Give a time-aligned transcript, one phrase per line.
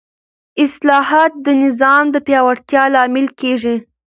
[0.63, 3.75] اصلاحات د نظام د پیاوړتیا لامل کېږي